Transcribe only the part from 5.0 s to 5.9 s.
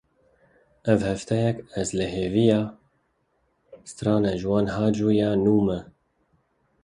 ya nû me.